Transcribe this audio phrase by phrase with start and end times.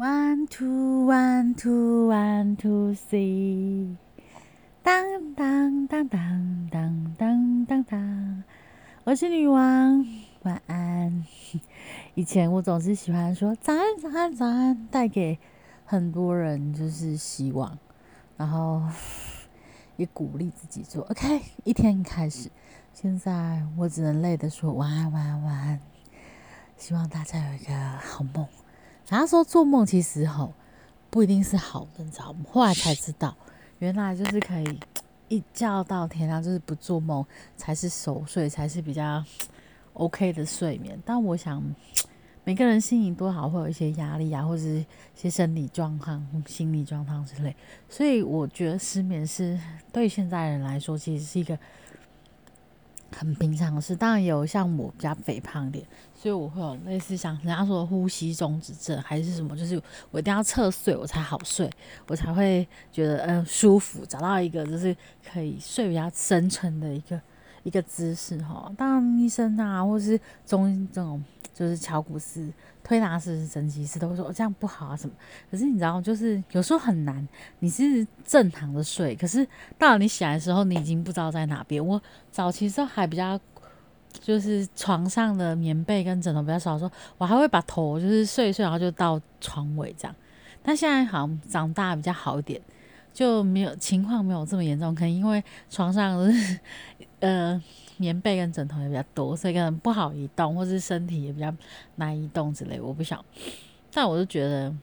[0.00, 3.96] One two one two one two three，
[4.82, 8.44] 当当当当当当当当，
[9.04, 10.06] 我是女王，
[10.44, 11.26] 晚安。
[12.16, 15.38] 以前我总是喜欢说早安早安早安，带给
[15.84, 17.76] 很多人就是希望，
[18.38, 18.82] 然后
[19.98, 21.42] 也鼓励自己做 OK。
[21.64, 22.50] 一天开始，
[22.94, 25.80] 现在我只能累的说晚安晚安晚安，
[26.78, 28.48] 希望大家有一个好梦。
[29.08, 30.52] 然后说做梦其实吼
[31.10, 32.44] 不一定是好的，你知道吗？
[32.50, 33.36] 后来才知道，
[33.78, 34.80] 原来就是可以
[35.28, 37.24] 一觉到天亮，就是不做梦
[37.56, 39.24] 才是熟睡，才是比较
[39.94, 41.00] OK 的睡眠。
[41.04, 41.62] 但我想
[42.44, 47.54] 每个人心情多少会有一些压力啊，或者是一些生理状况、心理状况之类，
[47.88, 49.58] 所以我觉得失眠是
[49.92, 51.58] 对现在人来说其实是一个。
[53.16, 61.70] 很平常的事，当然有像我比较肥胖点，所以我会有类似像人家说呼吸中止症还是什么，就是我一定要侧睡我才好睡，
[62.06, 64.96] 我才会觉得嗯舒服，找到一个就是
[65.30, 67.20] 可以睡比较深沉的一个
[67.64, 68.72] 一个姿势哈。
[68.76, 71.22] 当然医生啊，或是中医这种
[71.54, 72.52] 就是乔古斯。
[72.82, 75.14] 推拿师、整脊师都会说这样不好啊什么，
[75.50, 77.28] 可是你知道，就是有时候很难。
[77.58, 79.46] 你是正躺着睡，可是
[79.78, 81.86] 到了你醒来的时候，你已经不知道在哪边。
[81.86, 82.00] 我
[82.32, 83.38] 早期时候还比较，
[84.18, 90.16] 就是床上的棉被跟枕头比较少，说我还会把头就是睡一睡，然后就到床尾这样。
[90.62, 92.58] 但现在好像长大比较好一点，
[93.12, 96.58] 就没有情况没有这么严重，可能因为床上是
[97.20, 97.62] 呃。
[98.00, 101.54] 棉被跟枕头也比较多，所以可能不好移动，或是身体也比较
[101.96, 102.80] 难移动之类。
[102.80, 103.22] 我不想，
[103.92, 104.74] 但我就觉得。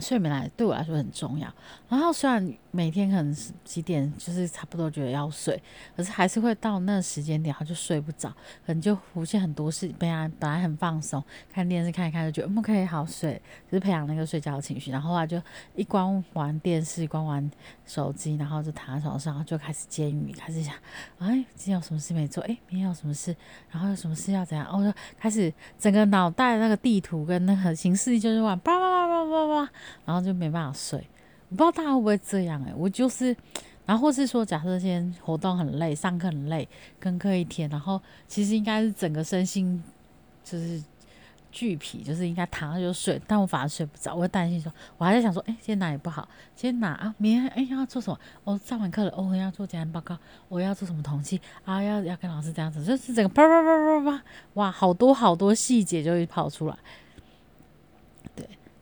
[0.00, 1.52] 睡眠来对我来说很重要，
[1.88, 5.60] 然后虽然每天可能几点就是差不多觉得要睡，
[5.96, 8.28] 可是还是会到那时间点，他就睡不着，
[8.66, 9.92] 可能就浮现很多事。
[9.98, 14.90] 本来本来很放松，看电视看一看就觉得嗯可以好睡，就是培养那个睡觉的情绪。
[14.90, 15.40] 然后啊就
[15.76, 17.50] 一关完电视，关完
[17.86, 20.74] 手机，然后就躺在床上，就开始煎鱼，开始想，
[21.18, 22.42] 哎今天有什么事没做？
[22.44, 23.34] 哎明天有什么事？
[23.70, 24.68] 然后有什么事要怎样？
[24.72, 28.91] 我就开始整个脑袋那个地图跟那个形式就是往叭叭
[29.32, 29.72] 叭叭叭。
[30.04, 30.98] 然后就没办法睡，
[31.48, 33.36] 我不知道大家会不会这样哎，我就是，
[33.86, 36.68] 然后或是说，假设今天活动很累，上课很累，
[37.00, 39.82] 跟课一天，然后其实应该是整个身心
[40.44, 40.82] 就是
[41.50, 46.26] 俱疲，就是应该躺着就睡，但我反而睡不着，我会担心说，我还在想说，哎，今天哪里不好？
[46.56, 47.14] 今天哪啊？
[47.18, 48.18] 明天哎要做什么？
[48.44, 50.16] 哦，上完课了，哦要做简单报告，
[50.48, 51.82] 我要做什么统计啊？
[51.82, 56.76] 要要跟老师这样子，就是整个啪啪啪啪啪，哇，好多好多细节就会跑出来。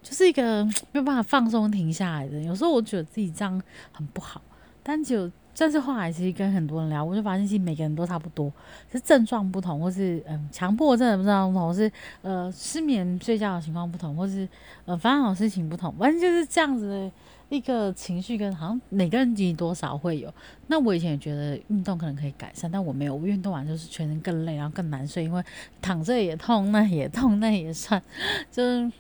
[0.02, 3.62] 就是一个没有办法放松停下来的，有时候我觉得自己这样
[3.92, 4.40] 很不好，
[4.82, 8.50] 但就但是后来其实跟很多人聊，我就发现其实每个人都差不多，
[8.90, 14.48] 是症状不同，或是嗯强迫症不道不同，是呃失眠睡觉的情况不同，或是
[14.86, 17.12] 呃烦恼事情不同，反正就是这样子的
[17.50, 20.32] 一个情绪跟好像每个人己多少会有。
[20.68, 25.42] 那我以前也觉得运动可能可以改善，但我没有，运动完就是全身更累，然后更难睡，因为
[25.82, 28.02] 躺着也痛，那也痛，那也算，
[28.50, 28.90] 就是。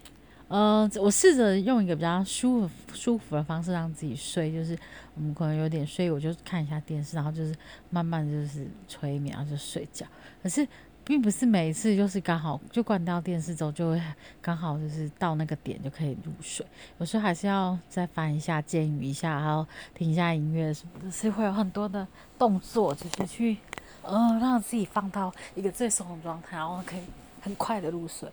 [0.50, 4.76] 呃，我试着用一个比较舒、舒服的方式让自己睡，就是
[5.14, 7.54] 我们可能有点睡，我就看一下电视，然后就是
[7.88, 10.04] 慢慢就是催眠，然后就睡觉。
[10.42, 10.66] 可是
[11.04, 14.02] 并不是每一次就是刚好就关掉电视之后就会
[14.42, 16.66] 刚好就是到那个点就可以入睡，
[16.98, 22.04] 有时候还是要再翻一下、监语一下，然后听一下音乐什么的，是会有很多的
[22.36, 23.56] 动作，就是去
[24.02, 27.00] 呃让自己放到一个最松的状态，然后可以
[27.40, 28.28] 很快的入睡。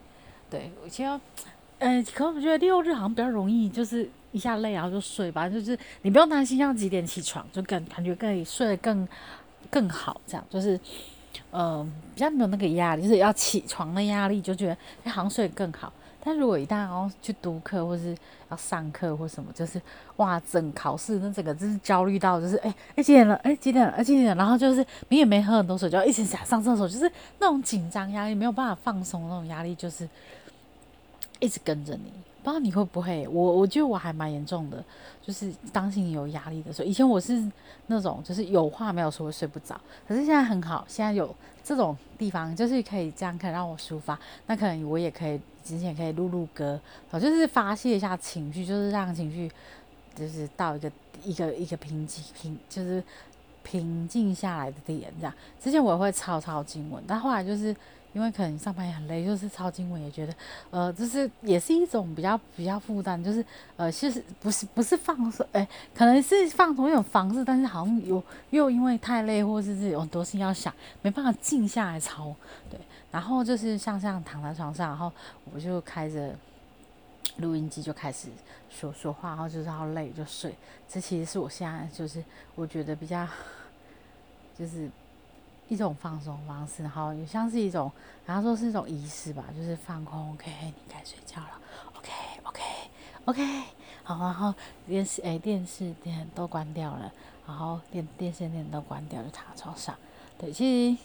[0.50, 1.22] 对，我觉得。
[1.80, 9.08] 呃，可我觉得六日好像比较容易，就是一下累然后就睡吧，就是你不用担心要几点起床，就更感觉可以睡得更
[9.70, 10.80] 更好，这样就是，
[11.52, 15.94] 呃，比较没有那个压力，就是要起床的压力，就觉得哎好像睡得更好。
[16.24, 18.18] 但如果一旦要去读课或是
[18.50, 19.80] 要上课或什么，就是
[20.16, 23.36] 哇，整考试那整个就是焦虑到就是哎哎几点了？
[23.44, 23.92] 哎几点了？
[23.94, 24.36] 哎几点？
[24.36, 27.10] 然后就是你也没喝很多水，就要一直想上厕所，就是
[27.40, 30.10] 那种紧张压力，没有办法放松那种压力，就是。
[31.40, 32.12] 一直跟着你，
[32.44, 33.28] 不知道你会不会？
[33.28, 34.84] 我我觉得我还蛮严重的，
[35.26, 36.88] 就是当心有压力的时候。
[36.88, 37.46] 以前我是
[37.88, 41.34] 那种就是有话没有说睡不着，可是现在很好，现在有
[41.64, 44.18] 这种地方就是可以这样可以让我抒发。
[44.48, 46.80] 那可能我也可以之前可以录录歌，
[47.10, 49.52] 好就是发泄一下情绪，就是让情绪
[50.16, 50.92] 就是到一个
[51.24, 53.04] 一个一个平静平就是
[53.64, 55.34] 平静下来的点这样。
[55.62, 57.76] 之前我也会抄抄经文，但后来就是。
[58.18, 60.34] 因为可能上班也很累，就是抄经文也觉得，
[60.72, 70.74] 呃，就是也是一种比较比较负担，就是呃，其实不是不是放松，哎，可能是放松一种方式，但是好像有又因为太累，或者是有很多事情要想，
[71.04, 72.36] 没办法静下来抄，
[72.72, 72.80] 对，
[73.12, 75.14] 然后就是像这样躺在床上，然后
[75.54, 76.34] 我就开着
[77.38, 78.30] 录音机就开始
[78.72, 80.56] 说说话，然后就是好累就睡。
[80.90, 82.24] 这其实是我现在就是
[82.56, 83.28] 我觉得比较
[84.58, 84.90] 就是
[85.68, 87.92] 一种放松方式，然后也像是一种，
[88.26, 90.32] 然后说是一种仪式吧，就是放空。
[90.34, 91.60] OK，你该睡觉了。
[91.98, 93.64] OK，OK，OK。
[94.04, 94.54] 好，然后
[94.88, 97.12] 电视哎电视电都关掉了，
[97.46, 99.94] 然后电电视电都关掉，就躺在床上。
[100.38, 100.98] 对，其实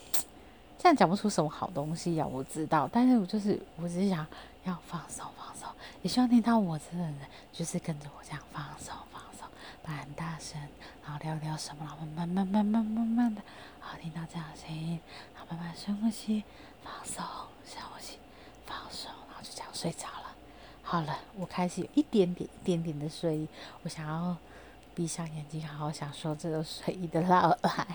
[0.79, 4.25] 现在讲不出什么好东西呀，我知道，但是我就是我只是想
[4.63, 5.69] 要放松放松，
[6.03, 7.13] 也希望听到我这个人
[7.53, 9.49] 就是跟着我这样放松放松，
[9.83, 10.61] 不很大声，
[11.05, 13.43] 然后聊聊什么，然后慢慢慢慢慢慢的，
[13.83, 14.99] 好听到这样的声音，
[15.35, 16.45] 好慢慢深呼吸，
[16.83, 17.23] 放松，
[17.67, 18.17] 深呼吸，
[18.65, 20.35] 放松，然后就这样睡着了。
[20.83, 23.49] 好了，我开始有一点点一点点的睡意，
[23.83, 24.37] 我想要
[24.95, 27.87] 闭上眼睛，好好享受这个睡意的到来。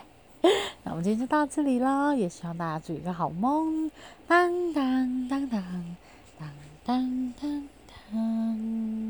[0.83, 3.89] 那我们今天就到这里喽，也希望大家做一个好梦。
[4.27, 5.97] 当当当当
[6.37, 6.49] 当
[6.85, 7.69] 当当
[8.11, 9.06] 当。